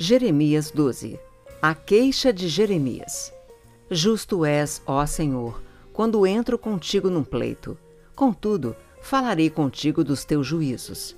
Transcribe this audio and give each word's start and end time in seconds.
Jeremias 0.00 0.70
12 0.70 1.18
A 1.60 1.74
queixa 1.74 2.32
de 2.32 2.46
Jeremias 2.46 3.32
Justo 3.90 4.44
és, 4.44 4.80
ó 4.86 5.04
Senhor, 5.04 5.60
quando 5.92 6.24
entro 6.24 6.56
contigo 6.56 7.10
num 7.10 7.24
pleito. 7.24 7.76
Contudo, 8.14 8.76
falarei 9.02 9.50
contigo 9.50 10.04
dos 10.04 10.24
teus 10.24 10.46
juízos. 10.46 11.16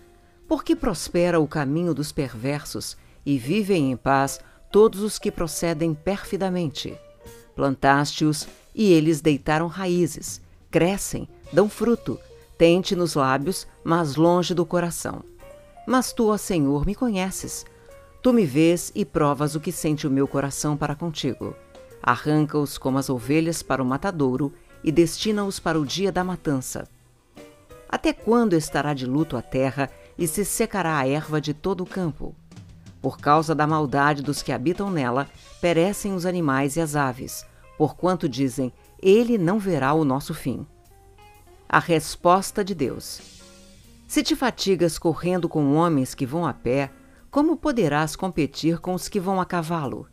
Porque 0.48 0.74
prospera 0.74 1.38
o 1.38 1.46
caminho 1.46 1.92
dos 1.92 2.10
perversos 2.10 2.96
e 3.26 3.36
vivem 3.36 3.92
em 3.92 3.96
paz 3.98 4.40
todos 4.72 5.02
os 5.02 5.18
que 5.18 5.30
procedem 5.30 5.92
perfidamente. 5.92 6.96
Plantaste-os 7.54 8.48
e 8.74 8.94
eles 8.94 9.20
deitaram 9.20 9.66
raízes, 9.66 10.40
crescem, 10.70 11.28
dão 11.52 11.68
fruto, 11.68 12.18
tente 12.56 12.96
nos 12.96 13.12
lábios, 13.12 13.66
mas 13.84 14.16
longe 14.16 14.54
do 14.54 14.64
coração. 14.64 15.22
Mas 15.86 16.14
tu, 16.14 16.30
ó 16.30 16.38
Senhor, 16.38 16.86
me 16.86 16.94
conheces. 16.94 17.66
Tu 18.22 18.34
me 18.34 18.44
vês 18.44 18.92
e 18.94 19.02
provas 19.02 19.54
o 19.54 19.60
que 19.60 19.72
sente 19.72 20.06
o 20.06 20.10
meu 20.10 20.28
coração 20.28 20.76
para 20.76 20.94
contigo. 20.94 21.56
Arranca-os 22.02 22.76
como 22.76 22.98
as 22.98 23.08
ovelhas 23.08 23.62
para 23.62 23.82
o 23.82 23.86
matadouro 23.86 24.52
e 24.84 24.92
destina-os 24.92 25.58
para 25.58 25.80
o 25.80 25.86
dia 25.86 26.12
da 26.12 26.22
matança. 26.22 26.86
Até 27.88 28.12
quando 28.12 28.52
estará 28.52 28.92
de 28.92 29.06
luto 29.06 29.38
a 29.38 29.42
terra 29.42 29.90
e 30.18 30.28
se 30.28 30.44
secará 30.44 30.98
a 30.98 31.08
erva 31.08 31.40
de 31.40 31.54
todo 31.54 31.82
o 31.82 31.86
campo? 31.86 32.34
Por 33.00 33.18
causa 33.18 33.54
da 33.54 33.66
maldade 33.66 34.22
dos 34.22 34.42
que 34.42 34.52
habitam 34.52 34.90
nela, 34.90 35.26
perecem 35.58 36.12
os 36.14 36.26
animais 36.26 36.76
e 36.76 36.80
as 36.80 36.94
aves, 36.94 37.46
porquanto 37.78 38.28
dizem: 38.28 38.70
Ele 39.02 39.38
não 39.38 39.58
verá 39.58 39.94
o 39.94 40.04
nosso 40.04 40.34
fim. 40.34 40.66
A 41.66 41.78
resposta 41.78 42.62
de 42.62 42.74
Deus: 42.74 43.20
Se 44.06 44.22
te 44.22 44.36
fatigas 44.36 44.98
correndo 44.98 45.48
com 45.48 45.74
homens 45.74 46.14
que 46.14 46.26
vão 46.26 46.46
a 46.46 46.52
pé, 46.52 46.90
como 47.30 47.56
poderás 47.56 48.16
competir 48.16 48.80
com 48.80 48.92
os 48.92 49.08
que 49.08 49.20
vão 49.20 49.40
a 49.40 49.46
cavalo? 49.46 50.08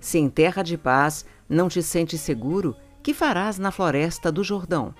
Se 0.00 0.18
em 0.18 0.30
terra 0.30 0.62
de 0.62 0.78
paz 0.78 1.24
não 1.48 1.68
te 1.68 1.82
sentes 1.82 2.20
seguro, 2.20 2.74
que 3.02 3.12
farás 3.12 3.58
na 3.58 3.70
floresta 3.70 4.32
do 4.32 4.42
Jordão? 4.42 4.94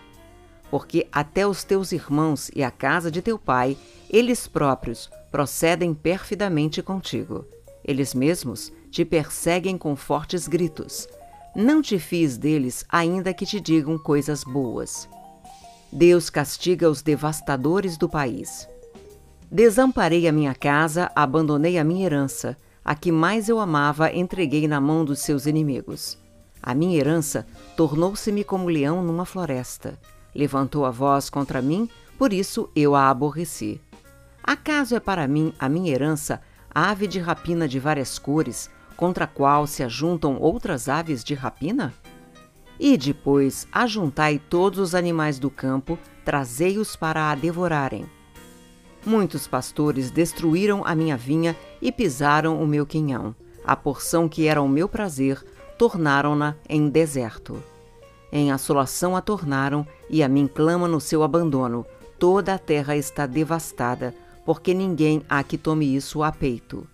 Porque 0.70 1.08
até 1.10 1.46
os 1.46 1.64
teus 1.64 1.92
irmãos 1.92 2.50
e 2.54 2.62
a 2.62 2.70
casa 2.70 3.10
de 3.10 3.22
teu 3.22 3.38
pai, 3.38 3.78
eles 4.10 4.46
próprios, 4.46 5.10
procedem 5.30 5.94
perfidamente 5.94 6.82
contigo. 6.82 7.46
Eles 7.82 8.12
mesmos 8.14 8.72
te 8.90 9.04
perseguem 9.04 9.78
com 9.78 9.96
fortes 9.96 10.46
gritos. 10.46 11.08
Não 11.56 11.80
te 11.80 11.98
fies 11.98 12.36
deles, 12.36 12.84
ainda 12.88 13.32
que 13.32 13.46
te 13.46 13.60
digam 13.60 13.96
coisas 13.98 14.44
boas. 14.44 15.08
Deus 15.92 16.28
castiga 16.28 16.90
os 16.90 17.02
devastadores 17.02 17.96
do 17.96 18.08
país. 18.08 18.68
Desamparei 19.50 20.26
a 20.26 20.32
minha 20.32 20.54
casa, 20.54 21.10
abandonei 21.14 21.78
a 21.78 21.84
minha 21.84 22.06
herança, 22.06 22.56
a 22.84 22.94
que 22.94 23.12
mais 23.12 23.48
eu 23.48 23.60
amava 23.60 24.12
entreguei 24.12 24.66
na 24.66 24.80
mão 24.80 25.04
dos 25.04 25.20
seus 25.20 25.46
inimigos. 25.46 26.18
A 26.62 26.74
minha 26.74 26.98
herança 26.98 27.46
tornou-se-me 27.76 28.42
como 28.42 28.68
leão 28.68 29.02
numa 29.02 29.24
floresta. 29.24 29.98
Levantou 30.34 30.84
a 30.84 30.90
voz 30.90 31.30
contra 31.30 31.62
mim, 31.62 31.88
por 32.18 32.32
isso 32.32 32.68
eu 32.74 32.94
a 32.94 33.08
aborreci. 33.08 33.80
Acaso 34.42 34.94
é 34.94 35.00
para 35.00 35.28
mim 35.28 35.52
a 35.58 35.68
minha 35.68 35.92
herança 35.92 36.40
ave 36.74 37.06
de 37.06 37.20
rapina 37.20 37.68
de 37.68 37.78
várias 37.78 38.18
cores, 38.18 38.68
contra 38.96 39.24
a 39.24 39.28
qual 39.28 39.66
se 39.66 39.82
ajuntam 39.82 40.38
outras 40.40 40.88
aves 40.88 41.22
de 41.22 41.34
rapina? 41.34 41.94
E 42.78 42.96
depois 42.96 43.68
ajuntai 43.70 44.40
todos 44.50 44.78
os 44.80 44.94
animais 44.94 45.38
do 45.38 45.50
campo, 45.50 45.98
trazei-os 46.24 46.96
para 46.96 47.30
a 47.30 47.34
devorarem. 47.34 48.06
Muitos 49.06 49.46
pastores 49.46 50.10
destruíram 50.10 50.82
a 50.84 50.94
minha 50.94 51.16
vinha 51.16 51.54
e 51.80 51.92
pisaram 51.92 52.62
o 52.62 52.66
meu 52.66 52.86
quinhão. 52.86 53.34
A 53.64 53.76
porção 53.76 54.28
que 54.28 54.46
era 54.46 54.62
o 54.62 54.68
meu 54.68 54.88
prazer, 54.88 55.44
tornaram-na 55.78 56.56
em 56.68 56.88
deserto. 56.88 57.62
Em 58.32 58.50
assolação 58.50 59.14
a 59.14 59.20
tornaram, 59.20 59.86
e 60.08 60.22
a 60.22 60.28
mim 60.28 60.46
clama 60.46 60.88
no 60.88 61.00
seu 61.00 61.22
abandono. 61.22 61.84
Toda 62.18 62.54
a 62.54 62.58
terra 62.58 62.96
está 62.96 63.26
devastada, 63.26 64.14
porque 64.44 64.72
ninguém 64.72 65.22
há 65.28 65.42
que 65.42 65.58
tome 65.58 65.94
isso 65.94 66.22
a 66.22 66.32
peito. 66.32 66.86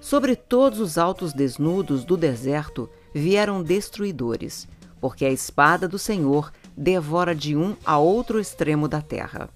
Sobre 0.00 0.34
todos 0.34 0.80
os 0.80 0.98
altos 0.98 1.32
desnudos 1.32 2.04
do 2.04 2.16
deserto 2.16 2.88
vieram 3.14 3.62
destruidores, 3.62 4.68
porque 5.00 5.24
a 5.24 5.30
espada 5.30 5.86
do 5.88 5.98
Senhor 5.98 6.52
devora 6.76 7.34
de 7.34 7.56
um 7.56 7.76
a 7.84 7.98
outro 7.98 8.40
extremo 8.40 8.88
da 8.88 9.00
terra. 9.00 9.48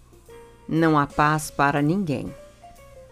Não 0.68 0.98
há 0.98 1.06
paz 1.06 1.50
para 1.50 1.82
ninguém. 1.82 2.34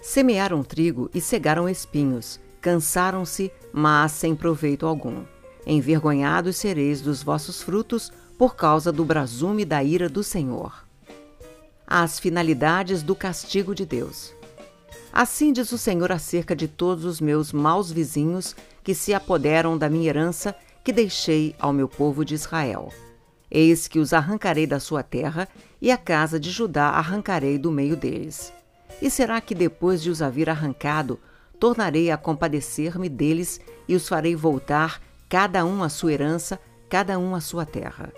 Semearam 0.00 0.62
trigo 0.62 1.10
e 1.14 1.20
cegaram 1.20 1.68
espinhos, 1.68 2.40
cansaram-se, 2.60 3.52
mas 3.72 4.12
sem 4.12 4.34
proveito 4.34 4.86
algum. 4.86 5.24
Envergonhados 5.66 6.56
sereis 6.56 7.02
dos 7.02 7.22
vossos 7.22 7.62
frutos 7.62 8.10
por 8.38 8.56
causa 8.56 8.90
do 8.90 9.04
brasume 9.04 9.64
da 9.64 9.84
ira 9.84 10.08
do 10.08 10.24
Senhor. 10.24 10.86
As 11.86 12.18
finalidades 12.18 13.02
do 13.02 13.14
castigo 13.14 13.74
de 13.74 13.84
Deus. 13.84 14.32
Assim 15.12 15.52
diz 15.52 15.72
o 15.72 15.78
Senhor 15.78 16.12
acerca 16.12 16.54
de 16.54 16.68
todos 16.68 17.04
os 17.04 17.20
meus 17.20 17.52
maus 17.52 17.90
vizinhos 17.90 18.54
que 18.82 18.94
se 18.94 19.12
apoderam 19.12 19.76
da 19.76 19.90
minha 19.90 20.08
herança 20.08 20.54
que 20.82 20.92
deixei 20.92 21.54
ao 21.58 21.72
meu 21.72 21.88
povo 21.88 22.24
de 22.24 22.34
Israel. 22.34 22.90
Eis 23.50 23.88
que 23.88 23.98
os 23.98 24.12
arrancarei 24.12 24.66
da 24.66 24.78
sua 24.78 25.02
terra, 25.02 25.48
e 25.82 25.90
a 25.90 25.96
casa 25.96 26.38
de 26.38 26.50
Judá 26.50 26.90
arrancarei 26.90 27.58
do 27.58 27.72
meio 27.72 27.96
deles. 27.96 28.52
E 29.02 29.10
será 29.10 29.40
que 29.40 29.54
depois 29.54 30.02
de 30.02 30.10
os 30.10 30.22
haver 30.22 30.48
arrancado, 30.48 31.18
tornarei 31.58 32.10
a 32.10 32.16
compadecer-me 32.16 33.08
deles 33.08 33.60
e 33.88 33.94
os 33.94 34.08
farei 34.08 34.36
voltar, 34.36 35.00
cada 35.28 35.64
um 35.64 35.82
à 35.82 35.88
sua 35.88 36.12
herança, 36.12 36.60
cada 36.88 37.18
um 37.18 37.34
à 37.34 37.40
sua 37.40 37.66
terra? 37.66 38.12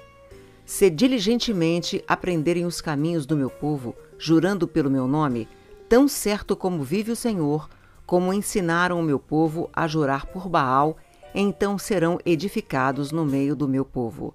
Se 0.66 0.88
diligentemente 0.90 2.04
aprenderem 2.06 2.64
os 2.64 2.80
caminhos 2.80 3.26
do 3.26 3.36
meu 3.36 3.50
povo, 3.50 3.94
jurando 4.18 4.68
pelo 4.68 4.90
meu 4.90 5.06
nome, 5.06 5.48
tão 5.88 6.06
certo 6.06 6.56
como 6.56 6.82
vive 6.82 7.10
o 7.10 7.16
Senhor, 7.16 7.68
como 8.06 8.32
ensinaram 8.32 9.00
o 9.00 9.02
meu 9.02 9.18
povo 9.18 9.70
a 9.72 9.86
jurar 9.86 10.26
por 10.26 10.48
Baal, 10.48 10.96
então 11.34 11.78
serão 11.78 12.18
edificados 12.24 13.10
no 13.10 13.24
meio 13.24 13.56
do 13.56 13.66
meu 13.66 13.84
povo. 13.84 14.34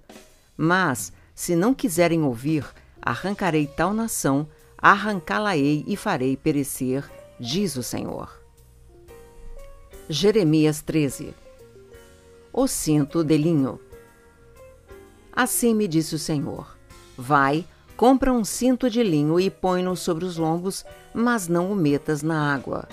Mas, 0.60 1.12
se 1.36 1.54
não 1.54 1.72
quiserem 1.72 2.24
ouvir, 2.24 2.66
arrancarei 3.00 3.68
tal 3.68 3.94
nação, 3.94 4.48
arrancá-la-ei 4.76 5.84
e 5.86 5.96
farei 5.96 6.36
perecer, 6.36 7.08
diz 7.38 7.76
o 7.76 7.82
Senhor. 7.82 8.42
Jeremias 10.08 10.82
13 10.82 11.32
O 12.52 12.66
cinto 12.66 13.22
de 13.22 13.36
linho 13.36 13.78
Assim 15.32 15.72
me 15.72 15.86
disse 15.86 16.16
o 16.16 16.18
Senhor: 16.18 16.76
Vai, 17.16 17.64
compra 17.96 18.32
um 18.32 18.44
cinto 18.44 18.90
de 18.90 19.04
linho 19.04 19.38
e 19.38 19.48
põe-no 19.48 19.94
sobre 19.94 20.24
os 20.24 20.36
lombos, 20.36 20.84
mas 21.14 21.46
não 21.46 21.70
o 21.70 21.76
metas 21.76 22.22
na 22.22 22.52
água. 22.52 22.88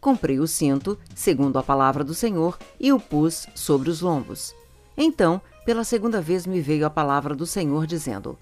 Comprei 0.00 0.40
o 0.40 0.48
cinto, 0.48 0.98
segundo 1.14 1.56
a 1.56 1.62
palavra 1.62 2.02
do 2.02 2.12
Senhor, 2.12 2.58
e 2.80 2.92
o 2.92 2.98
pus 2.98 3.46
sobre 3.54 3.88
os 3.88 4.00
lombos. 4.00 4.52
Então 4.96 5.40
pela 5.64 5.84
segunda 5.84 6.20
vez 6.20 6.46
me 6.46 6.60
veio 6.60 6.86
a 6.86 6.90
palavra 6.90 7.34
do 7.34 7.46
Senhor 7.46 7.86
dizendo: 7.86 8.38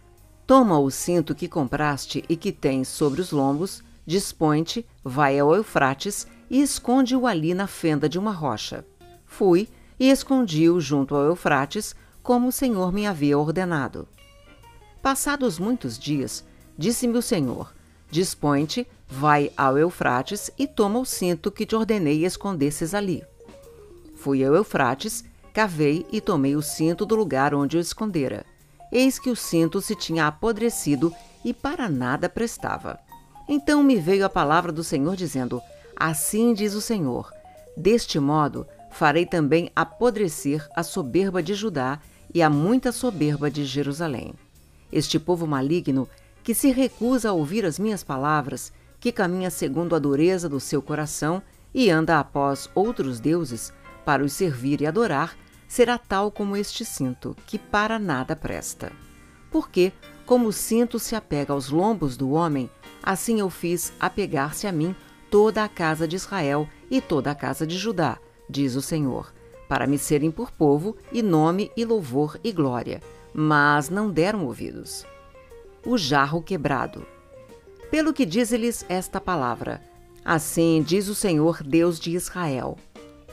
Toma 0.47 0.79
o 0.79 0.91
cinto 0.91 1.35
que 1.35 1.49
compraste 1.49 2.25
e 2.29 2.37
que 2.37 2.51
tens 2.53 2.89
sobre 2.89 3.21
os 3.21 3.31
lombos, 3.31 3.83
dispõe-te, 4.05 4.85
vai 5.05 5.39
ao 5.39 5.55
Eufrates 5.55 6.27
e 6.51 6.61
esconde-o 6.61 7.27
ali 7.27 7.55
na 7.55 7.67
fenda 7.67 8.09
de 8.09 8.19
uma 8.19 8.33
rocha. 8.33 8.85
Fui 9.25 9.69
e 9.99 10.11
escondi-o 10.11 10.81
junto 10.81 11.15
ao 11.15 11.25
Eufrates, 11.25 11.95
como 12.23 12.49
o 12.49 12.53
Senhor 12.53 12.93
me 12.93 13.07
havia 13.07 13.39
ordenado. 13.39 14.09
Passados 15.01 15.59
muitos 15.59 15.99
dias, 15.99 16.45
disse-me 16.77 17.17
o 17.17 17.23
Senhor: 17.23 17.73
Dispõe-te, 18.11 18.87
vai 19.09 19.53
ao 19.57 19.79
Eufrates 19.79 20.51
e 20.59 20.67
toma 20.67 20.99
o 20.99 21.05
cinto 21.05 21.51
que 21.51 21.65
te 21.65 21.77
ordenei 21.77 22.25
escondesses 22.25 22.95
ali. 22.95 23.25
Fui 24.15 24.45
ao 24.45 24.55
Eufrates 24.55 25.25
Cavei 25.53 26.07
e 26.11 26.21
tomei 26.21 26.57
o 26.57 26.63
cinto 26.63 27.05
do 27.05 27.15
lugar 27.15 27.55
onde 27.55 27.77
o 27.77 27.81
escondera. 27.81 28.45
Eis 28.91 29.19
que 29.19 29.31
o 29.31 29.37
cinto 29.37 29.81
se 29.81 29.95
tinha 29.95 30.27
apodrecido 30.27 31.15
e 31.45 31.53
para 31.53 31.89
nada 31.89 32.29
prestava. 32.29 32.99
Então 33.49 33.83
me 33.83 33.97
veio 33.97 34.25
a 34.25 34.31
palavra 34.31 34.73
do 34.73 34.83
Senhor 34.83 35.17
dizendo: 35.17 35.61
Assim 35.97 36.55
diz 36.55 36.75
o 36.75 36.81
Senhor: 36.81 37.31
Deste 37.77 38.19
modo 38.19 38.67
farei 38.91 39.27
também 39.27 39.71
apodrecer 39.75 40.67
a 40.75 40.83
soberba 40.83 41.43
de 41.43 41.55
Judá 41.55 42.01
e 42.35 42.43
a 42.43 42.49
muita 42.49 42.93
soberba 42.93 43.51
de 43.51 43.65
Jerusalém. 43.65 44.35
Este 44.91 45.19
povo 45.19 45.47
maligno, 45.47 46.09
que 46.43 46.55
se 46.55 46.71
recusa 46.71 47.31
a 47.31 47.33
ouvir 47.33 47.65
as 47.65 47.79
minhas 47.79 48.03
palavras, 48.03 48.73
que 49.01 49.13
caminha 49.13 49.51
segundo 49.51 49.95
a 49.95 49.99
dureza 49.99 50.49
do 50.49 50.61
seu 50.61 50.81
coração 50.81 51.43
e 51.75 51.91
anda 51.91 52.19
após 52.19 52.71
outros 52.75 53.21
deuses, 53.21 53.73
para 54.05 54.25
os 54.25 54.33
servir 54.33 54.81
e 54.81 54.87
adorar, 54.87 55.37
será 55.73 55.97
tal 55.97 56.31
como 56.31 56.55
este 56.55 56.85
cinto, 56.85 57.35
que 57.47 57.59
para 57.59 57.99
nada 57.99 58.37
presta. 58.37 58.93
Porque, 59.51 59.91
como 60.27 60.49
o 60.49 60.53
cinto 60.53 60.99
se 60.99 61.17
apega 61.17 61.55
aos 61.55 61.71
lombos 61.71 62.15
do 62.15 62.33
homem, 62.33 62.69
assim 63.03 63.41
eu 63.41 63.49
fiz 63.49 63.91
apegar-se 63.99 64.67
a 64.67 64.73
mim 64.73 64.95
toda 65.31 65.65
a 65.65 65.69
casa 65.71 66.07
de 66.07 66.15
Israel 66.15 66.69
e 66.91 67.01
toda 67.01 67.31
a 67.31 67.35
casa 67.35 67.67
de 67.67 67.79
Judá, 67.79 68.19
diz 68.51 68.77
o 68.77 68.83
Senhor, 68.83 69.33
para 69.67 69.87
me 69.87 69.97
serem 69.97 70.31
por 70.31 70.51
povo, 70.51 70.95
e 71.11 71.23
nome, 71.23 71.73
e 71.75 71.87
louvor, 71.87 72.39
e 72.45 72.53
glória, 72.53 73.01
mas 73.33 73.89
não 73.89 74.11
deram 74.11 74.45
ouvidos. 74.45 75.07
O 75.87 75.97
jarro 75.97 76.43
quebrado. 76.43 77.07
Pelo 77.91 78.13
que 78.13 78.27
diz-lhes 78.27 78.85
esta 78.91 79.19
palavra: 79.19 79.81
Assim 80.23 80.85
diz 80.87 81.09
o 81.09 81.15
Senhor 81.15 81.63
Deus 81.63 81.99
de 81.99 82.11
Israel: 82.11 82.77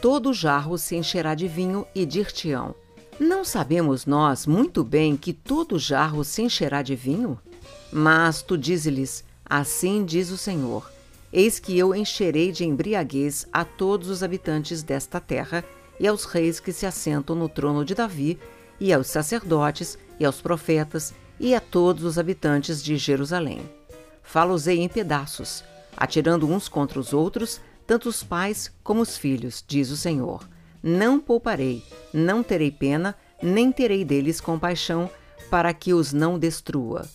Todo 0.01 0.33
jarro 0.33 0.77
se 0.77 0.95
encherá 0.95 1.35
de 1.35 1.45
vinho 1.45 1.85
e 1.93 2.05
dir-te-ão: 2.05 2.73
Não 3.19 3.43
sabemos 3.43 4.05
nós 4.05 4.47
muito 4.47 4.81
bem 4.81 5.17
que 5.17 5.33
todo 5.33 5.77
jarro 5.77 6.23
se 6.23 6.41
encherá 6.41 6.81
de 6.81 6.95
vinho? 6.95 7.37
Mas 7.91 8.41
tu 8.41 8.57
dize-lhes: 8.57 9.25
Assim 9.45 10.05
diz 10.05 10.31
o 10.31 10.37
Senhor: 10.37 10.89
Eis 11.33 11.59
que 11.59 11.77
eu 11.77 11.93
encherei 11.93 12.49
de 12.49 12.63
embriaguez 12.63 13.45
a 13.51 13.65
todos 13.65 14.07
os 14.07 14.23
habitantes 14.23 14.83
desta 14.83 15.19
terra, 15.19 15.65
e 15.99 16.07
aos 16.07 16.23
reis 16.23 16.61
que 16.61 16.71
se 16.71 16.85
assentam 16.85 17.35
no 17.35 17.49
trono 17.49 17.83
de 17.83 17.93
Davi, 17.93 18.39
e 18.79 18.93
aos 18.93 19.07
sacerdotes, 19.07 19.97
e 20.17 20.23
aos 20.23 20.39
profetas, 20.39 21.13
e 21.37 21.53
a 21.53 21.59
todos 21.59 22.05
os 22.05 22.17
habitantes 22.17 22.81
de 22.81 22.95
Jerusalém. 22.95 23.61
Falo-os-ei 24.23 24.79
em 24.79 24.87
pedaços, 24.87 25.61
atirando 25.97 26.49
uns 26.49 26.69
contra 26.69 26.99
os 26.99 27.11
outros, 27.11 27.59
tanto 27.89 28.07
os 28.07 28.21
pais 28.21 28.71
como 28.83 29.01
os 29.01 29.17
filhos, 29.17 29.65
diz 29.67 29.89
o 29.89 29.97
Senhor. 29.97 30.47
Não 30.83 31.19
pouparei, 31.19 31.83
não 32.13 32.43
terei 32.43 32.69
pena, 32.69 33.15
nem 33.41 33.71
terei 33.71 34.05
deles 34.05 34.39
compaixão, 34.39 35.09
para 35.49 35.73
que 35.73 35.91
os 35.91 36.13
não 36.13 36.37
destrua. 36.37 37.09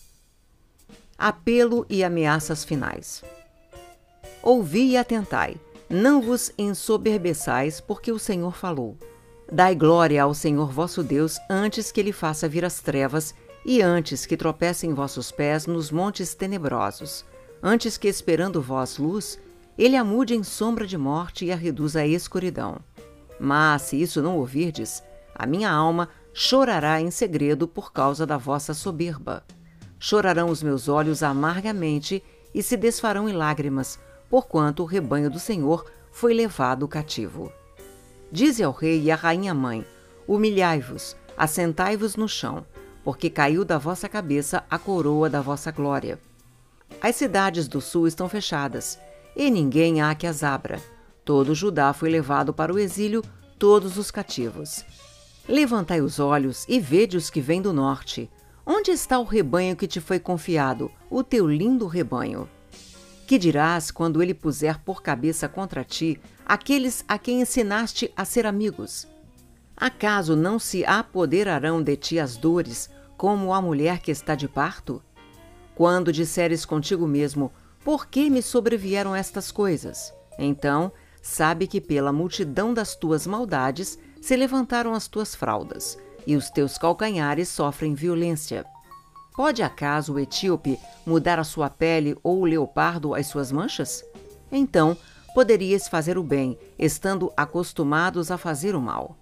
Apelo 1.16 1.86
e 1.88 2.02
ameaças 2.02 2.64
finais. 2.64 3.22
Ouvi 4.42 4.90
e 4.90 4.96
atentai, 4.96 5.60
não 5.88 6.20
vos 6.20 6.50
ensoberbeçais, 6.58 7.80
porque 7.80 8.10
o 8.10 8.18
Senhor 8.18 8.56
falou. 8.56 8.98
Dai 9.52 9.76
glória 9.76 10.24
ao 10.24 10.34
Senhor 10.34 10.72
vosso 10.72 11.04
Deus 11.04 11.38
antes 11.48 11.92
que 11.92 12.00
ele 12.00 12.12
faça 12.12 12.48
vir 12.48 12.64
as 12.64 12.80
trevas 12.80 13.32
e 13.64 13.80
antes 13.80 14.26
que 14.26 14.36
tropecem 14.36 14.92
vossos 14.92 15.30
pés 15.30 15.68
nos 15.68 15.92
montes 15.92 16.34
tenebrosos, 16.34 17.24
antes 17.62 17.96
que 17.96 18.08
esperando 18.08 18.60
vós 18.60 18.98
luz, 18.98 19.38
ele 19.76 19.96
a 19.96 20.04
mude 20.04 20.34
em 20.34 20.42
sombra 20.42 20.86
de 20.86 20.96
morte 20.96 21.44
e 21.44 21.52
a 21.52 21.56
reduza 21.56 22.00
à 22.00 22.06
escuridão. 22.06 22.78
Mas 23.38 23.82
se 23.82 24.00
isso 24.00 24.22
não 24.22 24.38
ouvirdes, 24.38 25.02
a 25.34 25.46
minha 25.46 25.70
alma 25.70 26.08
chorará 26.32 27.00
em 27.00 27.10
segredo 27.10 27.66
por 27.66 27.92
causa 27.92 28.24
da 28.24 28.36
vossa 28.36 28.72
soberba. 28.72 29.44
Chorarão 29.98 30.48
os 30.48 30.62
meus 30.62 30.88
olhos 30.88 31.22
amargamente 31.22 32.22
e 32.54 32.62
se 32.62 32.76
desfarão 32.76 33.28
em 33.28 33.32
lágrimas, 33.32 33.98
porquanto 34.30 34.82
o 34.82 34.86
rebanho 34.86 35.30
do 35.30 35.38
Senhor 35.38 35.90
foi 36.12 36.34
levado 36.34 36.86
cativo. 36.86 37.52
Dize 38.30 38.62
ao 38.62 38.72
rei 38.72 39.00
e 39.02 39.10
à 39.10 39.16
rainha 39.16 39.54
mãe: 39.54 39.84
Humilhai-vos, 40.26 41.16
assentai-vos 41.36 42.16
no 42.16 42.28
chão, 42.28 42.64
porque 43.02 43.28
caiu 43.28 43.64
da 43.64 43.78
vossa 43.78 44.08
cabeça 44.08 44.64
a 44.70 44.78
coroa 44.78 45.28
da 45.28 45.40
vossa 45.40 45.70
glória. 45.70 46.18
As 47.00 47.16
cidades 47.16 47.66
do 47.66 47.80
sul 47.80 48.06
estão 48.06 48.28
fechadas, 48.28 48.98
e 49.36 49.50
ninguém 49.50 50.00
há 50.00 50.14
que 50.14 50.26
as 50.26 50.42
abra. 50.42 50.80
Todo 51.24 51.54
Judá 51.54 51.92
foi 51.92 52.10
levado 52.10 52.52
para 52.52 52.72
o 52.72 52.78
exílio, 52.78 53.22
todos 53.58 53.96
os 53.96 54.10
cativos. 54.10 54.84
Levantai 55.48 56.00
os 56.00 56.18
olhos 56.18 56.64
e 56.68 56.80
vede 56.80 57.16
os 57.16 57.30
que 57.30 57.40
vêm 57.40 57.60
do 57.60 57.72
norte. 57.72 58.30
Onde 58.66 58.90
está 58.90 59.18
o 59.18 59.24
rebanho 59.24 59.76
que 59.76 59.86
te 59.86 60.00
foi 60.00 60.18
confiado, 60.18 60.90
o 61.10 61.22
teu 61.22 61.46
lindo 61.46 61.86
rebanho? 61.86 62.48
Que 63.26 63.38
dirás 63.38 63.90
quando 63.90 64.22
ele 64.22 64.34
puser 64.34 64.78
por 64.80 65.02
cabeça 65.02 65.48
contra 65.48 65.84
ti 65.84 66.20
aqueles 66.44 67.04
a 67.06 67.18
quem 67.18 67.40
ensinaste 67.40 68.12
a 68.16 68.24
ser 68.24 68.46
amigos? 68.46 69.06
Acaso 69.76 70.36
não 70.36 70.58
se 70.58 70.84
apoderarão 70.84 71.82
de 71.82 71.96
ti 71.96 72.18
as 72.18 72.36
dores, 72.36 72.88
como 73.16 73.52
a 73.52 73.60
mulher 73.60 73.98
que 73.98 74.10
está 74.10 74.34
de 74.34 74.48
parto? 74.48 75.02
Quando 75.74 76.12
disseres 76.12 76.64
contigo 76.64 77.06
mesmo, 77.06 77.50
por 77.84 78.06
que 78.06 78.30
me 78.30 78.40
sobrevieram 78.40 79.14
estas 79.14 79.52
coisas? 79.52 80.12
Então, 80.38 80.90
sabe 81.20 81.66
que 81.66 81.80
pela 81.80 82.12
multidão 82.12 82.72
das 82.72 82.96
tuas 82.96 83.26
maldades 83.26 83.98
se 84.20 84.34
levantaram 84.34 84.94
as 84.94 85.06
tuas 85.06 85.34
fraldas, 85.34 85.98
e 86.26 86.34
os 86.34 86.48
teus 86.48 86.78
calcanhares 86.78 87.48
sofrem 87.50 87.94
violência. 87.94 88.64
Pode 89.36 89.62
acaso 89.62 90.14
o 90.14 90.18
etíope 90.18 90.78
mudar 91.04 91.38
a 91.38 91.44
sua 91.44 91.68
pele 91.68 92.16
ou 92.22 92.40
o 92.40 92.44
leopardo 92.44 93.14
as 93.14 93.26
suas 93.26 93.52
manchas? 93.52 94.02
Então, 94.50 94.96
poderíeis 95.34 95.86
fazer 95.86 96.16
o 96.16 96.22
bem, 96.22 96.58
estando 96.78 97.32
acostumados 97.36 98.30
a 98.30 98.38
fazer 98.38 98.74
o 98.74 98.80
mal. 98.80 99.18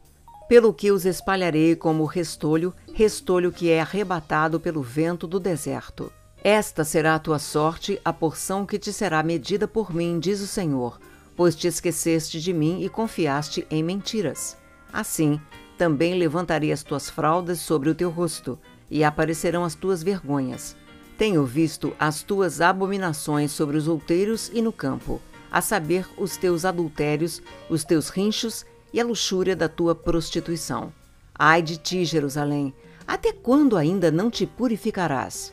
Pelo 0.49 0.73
que 0.73 0.93
os 0.93 1.07
espalharei 1.07 1.75
como 1.75 2.05
restolho, 2.05 2.75
restolho 2.93 3.51
que 3.51 3.71
é 3.71 3.81
arrebatado 3.81 4.61
pelo 4.61 4.83
vento 4.83 5.27
do 5.27 5.41
deserto. 5.41 6.13
Esta 6.45 6.83
será 6.83 7.15
a 7.15 7.21
tua 7.21 7.39
sorte, 7.39 8.01
a 8.05 8.13
porção 8.13 8.67
que 8.67 8.77
te 8.77 8.93
será 8.93 9.23
medida 9.23 9.69
por 9.69 9.95
mim, 9.95 10.19
diz 10.19 10.41
o 10.41 10.47
Senhor, 10.49 10.99
pois 11.37 11.55
te 11.55 11.69
esqueceste 11.69 12.41
de 12.41 12.53
mim 12.53 12.83
e 12.83 12.89
confiaste 12.89 13.65
em 13.71 13.81
mentiras. 13.81 14.57
Assim, 14.93 15.41
também 15.79 16.19
levantarei 16.19 16.73
as 16.73 16.83
tuas 16.83 17.09
fraldas 17.09 17.61
sobre 17.61 17.89
o 17.89 17.95
teu 17.95 18.11
rosto, 18.11 18.59
e 18.91 19.05
aparecerão 19.05 19.63
as 19.63 19.77
tuas 19.77 20.03
vergonhas. 20.03 20.75
Tenho 21.17 21.45
visto 21.45 21.95
as 21.97 22.25
tuas 22.25 22.61
abominações 22.61 23.53
sobre 23.53 23.77
os 23.77 23.87
outeiros 23.87 24.51
e 24.53 24.61
no 24.61 24.73
campo, 24.73 25.23
a 25.49 25.61
saber, 25.61 26.09
os 26.19 26.37
teus 26.37 26.65
adultérios, 26.65 27.41
os 27.71 27.85
teus 27.85 28.09
rinchos 28.09 28.67
e 28.93 29.01
a 29.01 29.05
luxúria 29.05 29.55
da 29.55 29.69
tua 29.69 29.95
prostituição. 29.95 30.93
Ai 31.33 31.63
de 31.63 31.77
ti, 31.77 32.05
Jerusalém, 32.05 32.75
até 33.07 33.33
quando 33.33 33.77
ainda 33.77 34.11
não 34.11 34.29
te 34.29 34.45
purificarás? 34.45 35.53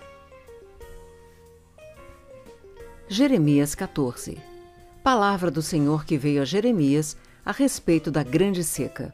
Jeremias 3.11 3.73
14 3.73 4.37
Palavra 5.03 5.49
do 5.49 5.63
Senhor 5.63 6.05
que 6.05 6.15
veio 6.15 6.43
a 6.43 6.45
Jeremias 6.45 7.17
a 7.43 7.51
respeito 7.51 8.11
da 8.11 8.21
grande 8.21 8.63
seca. 8.63 9.11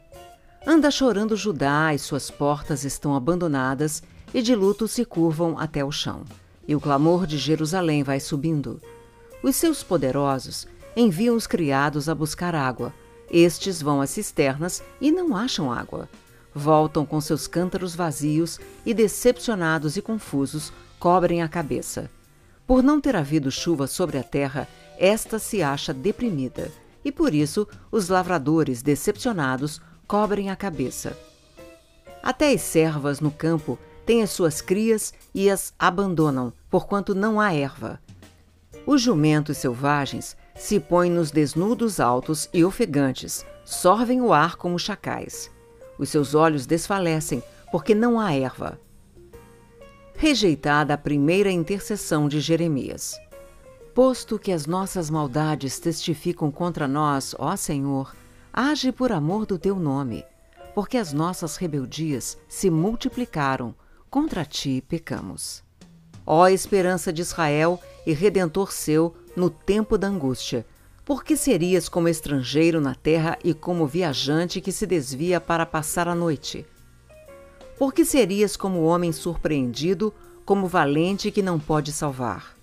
Anda 0.66 0.90
chorando 0.90 1.34
Judá, 1.34 1.94
e 1.94 1.98
suas 1.98 2.30
portas 2.30 2.84
estão 2.84 3.16
abandonadas, 3.16 4.02
e 4.34 4.42
de 4.42 4.54
luto 4.54 4.86
se 4.86 5.02
curvam 5.02 5.58
até 5.58 5.82
o 5.82 5.90
chão. 5.90 6.26
E 6.68 6.76
o 6.76 6.80
clamor 6.80 7.26
de 7.26 7.38
Jerusalém 7.38 8.02
vai 8.02 8.20
subindo. 8.20 8.82
Os 9.42 9.56
seus 9.56 9.82
poderosos 9.82 10.66
enviam 10.94 11.34
os 11.34 11.46
criados 11.46 12.06
a 12.06 12.14
buscar 12.14 12.54
água. 12.54 12.92
Estes 13.30 13.80
vão 13.80 14.02
às 14.02 14.10
cisternas 14.10 14.82
e 15.00 15.10
não 15.10 15.34
acham 15.34 15.72
água. 15.72 16.06
Voltam 16.54 17.06
com 17.06 17.18
seus 17.18 17.46
cântaros 17.46 17.96
vazios 17.96 18.60
e, 18.84 18.92
decepcionados 18.92 19.96
e 19.96 20.02
confusos, 20.02 20.70
cobrem 21.00 21.42
a 21.42 21.48
cabeça. 21.48 22.10
Por 22.66 22.82
não 22.82 23.00
ter 23.00 23.14
havido 23.14 23.50
chuva 23.50 23.86
sobre 23.86 24.18
a 24.18 24.22
terra, 24.22 24.66
esta 24.98 25.38
se 25.38 25.62
acha 25.62 25.94
deprimida, 25.94 26.70
e 27.04 27.12
por 27.12 27.34
isso 27.34 27.68
os 27.90 28.08
lavradores, 28.08 28.82
decepcionados, 28.82 29.80
cobrem 30.06 30.50
a 30.50 30.56
cabeça. 30.56 31.16
Até 32.22 32.52
as 32.52 32.62
servas 32.62 33.20
no 33.20 33.30
campo 33.30 33.78
têm 34.04 34.22
as 34.22 34.30
suas 34.30 34.60
crias 34.60 35.14
e 35.34 35.48
as 35.48 35.72
abandonam, 35.78 36.52
porquanto 36.68 37.14
não 37.14 37.40
há 37.40 37.54
erva. 37.54 38.00
Os 38.84 39.00
jumentos 39.00 39.58
selvagens 39.58 40.36
se 40.56 40.80
põem 40.80 41.10
nos 41.10 41.30
desnudos 41.30 42.00
altos 42.00 42.48
e 42.52 42.64
ofegantes, 42.64 43.44
sorvem 43.64 44.20
o 44.20 44.32
ar 44.32 44.56
como 44.56 44.78
chacais. 44.78 45.50
Os 45.98 46.08
seus 46.08 46.34
olhos 46.34 46.66
desfalecem, 46.66 47.42
porque 47.70 47.94
não 47.94 48.18
há 48.18 48.32
erva. 48.34 48.80
Rejeitada 50.18 50.94
a 50.94 50.98
primeira 50.98 51.50
intercessão 51.50 52.26
de 52.26 52.40
Jeremias. 52.40 53.20
Posto 53.94 54.38
que 54.38 54.50
as 54.50 54.64
nossas 54.64 55.10
maldades 55.10 55.78
testificam 55.78 56.50
contra 56.50 56.88
nós, 56.88 57.34
ó 57.38 57.54
Senhor, 57.54 58.16
age 58.50 58.92
por 58.92 59.12
amor 59.12 59.44
do 59.44 59.58
teu 59.58 59.76
nome, 59.76 60.24
porque 60.74 60.96
as 60.96 61.12
nossas 61.12 61.56
rebeldias 61.56 62.38
se 62.48 62.70
multiplicaram 62.70 63.74
contra 64.08 64.42
ti 64.46 64.82
pecamos. 64.88 65.62
Ó 66.24 66.48
esperança 66.48 67.12
de 67.12 67.20
Israel 67.20 67.78
e 68.06 68.14
redentor 68.14 68.72
seu 68.72 69.14
no 69.36 69.50
tempo 69.50 69.98
da 69.98 70.08
angústia, 70.08 70.64
por 71.04 71.22
que 71.22 71.36
serias 71.36 71.90
como 71.90 72.08
estrangeiro 72.08 72.80
na 72.80 72.94
terra 72.94 73.38
e 73.44 73.52
como 73.52 73.86
viajante 73.86 74.62
que 74.62 74.72
se 74.72 74.86
desvia 74.86 75.42
para 75.42 75.66
passar 75.66 76.08
a 76.08 76.14
noite? 76.14 76.66
Por 77.78 77.92
que 77.92 78.04
serias 78.06 78.56
como 78.56 78.84
homem 78.84 79.12
surpreendido, 79.12 80.12
como 80.46 80.66
valente 80.66 81.30
que 81.30 81.42
não 81.42 81.58
pode 81.58 81.92
salvar? 81.92 82.56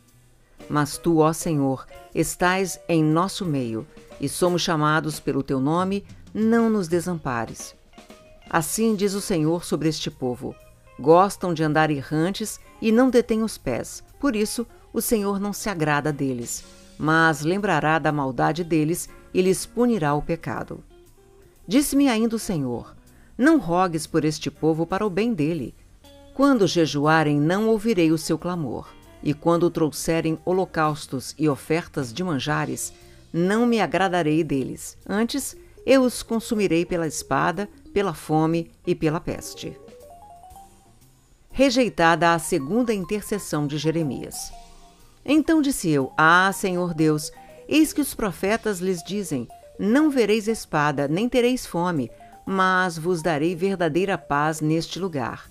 Mas 0.68 0.98
tu, 0.98 1.20
ó 1.20 1.32
Senhor, 1.32 1.86
estás 2.16 2.80
em 2.90 3.04
nosso 3.04 3.46
meio, 3.46 3.86
e 4.20 4.28
somos 4.28 4.64
chamados 4.64 5.20
pelo 5.20 5.44
teu 5.44 5.60
nome, 5.60 6.04
não 6.34 6.68
nos 6.68 6.88
desampares. 6.88 7.76
Assim 8.50 8.96
diz 8.96 9.14
o 9.14 9.22
Senhor 9.22 9.64
sobre 9.64 9.88
este 9.88 10.10
povo: 10.10 10.56
Gostam 11.00 11.54
de 11.54 11.64
andar 11.64 11.92
errantes 11.92 12.60
e 12.82 12.92
não 12.92 13.10
detêm 13.10 13.44
os 13.44 13.58
pés. 13.58 14.04
Por 14.20 14.36
isso, 14.36 14.66
o 14.92 15.02
Senhor 15.02 15.40
não 15.40 15.54
se 15.54 15.70
agrada 15.70 16.12
deles, 16.12 16.64
mas 16.98 17.42
lembrará 17.42 18.00
da 18.00 18.12
maldade 18.12 18.64
deles 18.64 19.08
e 19.32 19.42
lhes 19.42 19.66
punirá 19.66 20.16
o 20.16 20.22
pecado. 20.22 20.84
Disse-me 21.68 22.10
ainda 22.10 22.36
o 22.36 22.40
Senhor: 22.40 22.96
Não 23.38 23.58
rogues 23.58 24.06
por 24.06 24.24
este 24.24 24.52
povo 24.52 24.86
para 24.86 25.06
o 25.06 25.10
bem 25.10 25.34
dele. 25.34 25.74
Quando 26.34 26.68
jejuarem, 26.68 27.40
não 27.40 27.68
ouvirei 27.68 28.12
o 28.12 28.18
seu 28.18 28.38
clamor, 28.38 28.88
e 29.22 29.34
quando 29.34 29.70
trouxerem 29.70 30.38
holocaustos 30.46 31.34
e 31.38 31.48
ofertas 31.50 32.14
de 32.14 32.24
manjares, 32.24 32.94
não 33.32 33.66
me 33.66 33.80
agradarei 33.82 34.44
deles. 34.44 34.98
Antes, 35.08 35.56
eu 35.86 36.04
os 36.04 36.22
consumirei 36.22 36.86
pela 36.86 37.08
espada, 37.08 37.68
pela 37.94 38.14
fome 38.14 38.72
e 38.86 38.94
pela 38.94 39.20
peste. 39.20 39.76
Rejeitada 41.52 42.34
a 42.34 42.40
segunda 42.40 42.94
intercessão 42.94 43.68
de 43.68 43.78
Jeremias. 43.78 44.52
Então 45.26 45.62
disse 45.62 45.90
eu: 45.90 46.12
Ah, 46.18 46.52
Senhor 46.54 46.94
Deus, 46.94 47.32
eis 47.68 47.94
que 47.94 48.02
os 48.02 48.14
profetas 48.14 48.80
lhes 48.80 49.04
dizem: 49.04 49.48
Não 49.80 50.10
vereis 50.10 50.48
espada, 50.48 51.08
nem 51.08 51.30
tereis 51.30 51.66
fome, 51.66 52.10
mas 52.46 52.98
vos 52.98 53.22
darei 53.22 53.56
verdadeira 53.56 54.18
paz 54.18 54.62
neste 54.62 55.00
lugar. 55.00 55.50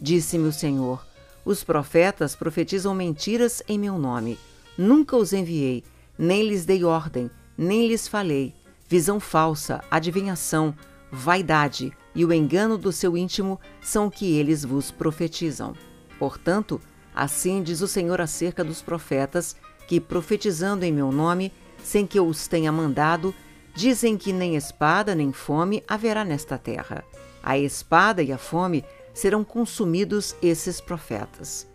Disse-me 0.00 0.48
o 0.48 0.52
Senhor: 0.52 1.04
Os 1.44 1.64
profetas 1.64 2.34
profetizam 2.34 2.94
mentiras 2.94 3.62
em 3.68 3.78
meu 3.78 3.98
nome. 3.98 4.38
Nunca 4.78 5.16
os 5.16 5.32
enviei, 5.32 5.84
nem 6.18 6.48
lhes 6.48 6.64
dei 6.64 6.84
ordem, 6.84 7.30
nem 7.56 7.86
lhes 7.86 8.08
falei. 8.08 8.54
Visão 8.88 9.20
falsa, 9.20 9.82
adivinhação, 9.90 10.74
vaidade 11.12 11.92
e 12.14 12.24
o 12.24 12.32
engano 12.32 12.76
do 12.76 12.90
seu 12.90 13.16
íntimo 13.16 13.60
são 13.80 14.06
o 14.06 14.10
que 14.10 14.36
eles 14.36 14.64
vos 14.64 14.90
profetizam. 14.90 15.74
Portanto, 16.18 16.80
assim 17.14 17.62
diz 17.62 17.80
o 17.80 17.88
Senhor 17.88 18.20
acerca 18.20 18.64
dos 18.64 18.82
profetas 18.82 19.56
que, 19.86 20.00
profetizando 20.00 20.84
em 20.84 20.92
meu 20.92 21.12
nome, 21.12 21.52
sem 21.82 22.06
que 22.06 22.18
eu 22.18 22.26
os 22.26 22.46
tenha 22.46 22.70
mandado, 22.70 23.34
dizem 23.74 24.16
que 24.16 24.32
nem 24.32 24.56
espada 24.56 25.14
nem 25.14 25.32
fome 25.32 25.82
haverá 25.86 26.24
nesta 26.24 26.58
terra. 26.58 27.04
A 27.42 27.58
espada 27.58 28.22
e 28.22 28.32
a 28.32 28.38
fome 28.38 28.84
serão 29.14 29.42
consumidos 29.42 30.34
esses 30.42 30.80
profetas. 30.80 31.66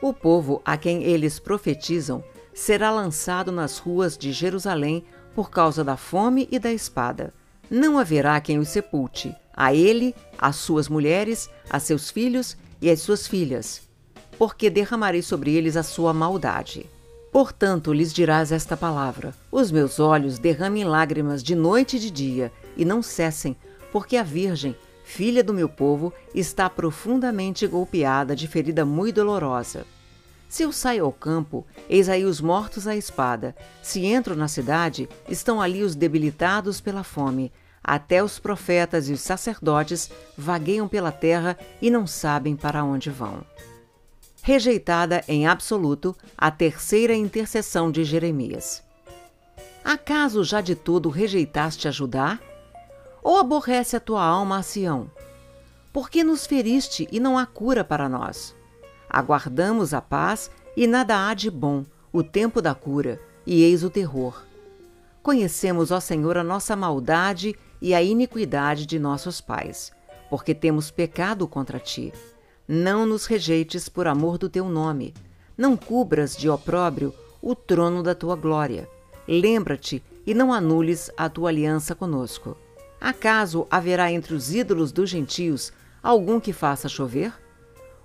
O 0.00 0.12
povo 0.12 0.62
a 0.64 0.76
quem 0.76 1.02
eles 1.02 1.38
profetizam 1.38 2.22
será 2.54 2.90
lançado 2.90 3.52
nas 3.52 3.78
ruas 3.78 4.16
de 4.16 4.32
Jerusalém 4.32 5.04
por 5.34 5.50
causa 5.50 5.84
da 5.84 5.96
fome 5.96 6.48
e 6.50 6.58
da 6.58 6.72
espada. 6.72 7.32
Não 7.70 7.98
haverá 7.98 8.40
quem 8.40 8.58
o 8.58 8.64
sepulte, 8.64 9.34
a 9.54 9.74
ele, 9.74 10.14
às 10.38 10.56
suas 10.56 10.88
mulheres, 10.88 11.50
a 11.68 11.78
seus 11.78 12.10
filhos 12.10 12.56
e 12.80 12.90
às 12.90 13.00
suas 13.00 13.26
filhas, 13.26 13.88
porque 14.38 14.70
derramarei 14.70 15.22
sobre 15.22 15.54
eles 15.54 15.76
a 15.76 15.82
sua 15.82 16.12
maldade. 16.12 16.88
Portanto, 17.38 17.92
lhes 17.92 18.12
dirás 18.12 18.50
esta 18.50 18.76
palavra: 18.76 19.32
Os 19.48 19.70
meus 19.70 20.00
olhos 20.00 20.40
derramem 20.40 20.82
lágrimas 20.82 21.40
de 21.40 21.54
noite 21.54 21.96
e 21.96 22.00
de 22.00 22.10
dia, 22.10 22.52
e 22.76 22.84
não 22.84 23.00
cessem, 23.00 23.54
porque 23.92 24.16
a 24.16 24.24
Virgem, 24.24 24.74
filha 25.04 25.44
do 25.44 25.54
meu 25.54 25.68
povo, 25.68 26.12
está 26.34 26.68
profundamente 26.68 27.64
golpeada 27.68 28.34
de 28.34 28.48
ferida 28.48 28.84
muito 28.84 29.14
dolorosa. 29.14 29.86
Se 30.48 30.64
eu 30.64 30.72
saio 30.72 31.04
ao 31.04 31.12
campo, 31.12 31.64
eis 31.88 32.08
aí 32.08 32.24
os 32.24 32.40
mortos 32.40 32.88
à 32.88 32.96
espada. 32.96 33.54
Se 33.84 34.04
entro 34.04 34.34
na 34.34 34.48
cidade, 34.48 35.08
estão 35.28 35.62
ali 35.62 35.84
os 35.84 35.94
debilitados 35.94 36.80
pela 36.80 37.04
fome. 37.04 37.52
Até 37.84 38.20
os 38.20 38.40
profetas 38.40 39.08
e 39.08 39.12
os 39.12 39.20
sacerdotes 39.20 40.10
vagueiam 40.36 40.88
pela 40.88 41.12
terra 41.12 41.56
e 41.80 41.88
não 41.88 42.04
sabem 42.04 42.56
para 42.56 42.82
onde 42.82 43.10
vão. 43.10 43.44
Rejeitada 44.48 45.22
em 45.28 45.46
absoluto 45.46 46.16
a 46.34 46.50
terceira 46.50 47.14
intercessão 47.14 47.92
de 47.92 48.02
Jeremias. 48.02 48.82
Acaso 49.84 50.42
já 50.42 50.62
de 50.62 50.74
tudo 50.74 51.10
rejeitaste 51.10 51.86
a 51.86 51.90
Judá? 51.90 52.38
Ou 53.22 53.36
aborrece 53.36 53.94
a 53.94 54.00
tua 54.00 54.24
alma 54.24 54.56
a 54.56 54.62
Sião? 54.62 55.10
Por 55.92 56.08
que 56.08 56.24
nos 56.24 56.46
feriste 56.46 57.06
e 57.12 57.20
não 57.20 57.36
há 57.36 57.44
cura 57.44 57.84
para 57.84 58.08
nós? 58.08 58.56
Aguardamos 59.06 59.92
a 59.92 60.00
paz 60.00 60.50
e 60.74 60.86
nada 60.86 61.28
há 61.28 61.34
de 61.34 61.50
bom, 61.50 61.84
o 62.10 62.22
tempo 62.22 62.62
da 62.62 62.74
cura, 62.74 63.20
e 63.46 63.62
eis 63.62 63.84
o 63.84 63.90
terror. 63.90 64.46
Conhecemos, 65.22 65.90
ó 65.90 66.00
Senhor, 66.00 66.38
a 66.38 66.42
nossa 66.42 66.74
maldade 66.74 67.54
e 67.82 67.92
a 67.92 68.02
iniquidade 68.02 68.86
de 68.86 68.98
nossos 68.98 69.42
pais, 69.42 69.92
porque 70.30 70.54
temos 70.54 70.90
pecado 70.90 71.46
contra 71.46 71.78
ti. 71.78 72.14
Não 72.70 73.06
nos 73.06 73.24
rejeites 73.24 73.88
por 73.88 74.06
amor 74.06 74.36
do 74.36 74.46
teu 74.46 74.68
nome. 74.68 75.14
Não 75.56 75.74
cubras 75.74 76.36
de 76.36 76.50
opróbrio 76.50 77.14
o 77.40 77.54
trono 77.54 78.02
da 78.02 78.14
tua 78.14 78.36
glória. 78.36 78.86
Lembra-te 79.26 80.02
e 80.26 80.34
não 80.34 80.52
anules 80.52 81.10
a 81.16 81.30
tua 81.30 81.48
aliança 81.48 81.94
conosco. 81.94 82.58
Acaso 83.00 83.66
haverá 83.70 84.12
entre 84.12 84.34
os 84.34 84.54
ídolos 84.54 84.92
dos 84.92 85.08
gentios 85.08 85.72
algum 86.02 86.38
que 86.38 86.52
faça 86.52 86.90
chover? 86.90 87.32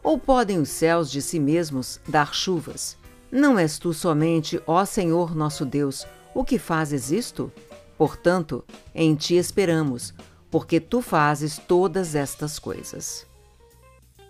Ou 0.01 0.17
podem 0.17 0.59
os 0.59 0.69
céus 0.69 1.11
de 1.11 1.21
si 1.21 1.41
mesmos 1.41 1.99
dar 2.07 2.33
chuvas? 2.33 2.97
Não 3.29 3.59
és 3.59 3.77
tu 3.77 3.93
somente, 3.93 4.61
ó 4.65 4.85
Senhor 4.85 5.35
nosso 5.35 5.65
Deus, 5.65 6.07
o 6.33 6.45
que 6.45 6.57
fazes 6.57 7.11
isto? 7.11 7.51
Portanto, 7.97 8.63
em 8.95 9.13
ti 9.13 9.35
esperamos, 9.35 10.13
porque 10.49 10.79
tu 10.79 11.01
fazes 11.01 11.57
todas 11.57 12.15
estas 12.15 12.57
coisas. 12.59 13.27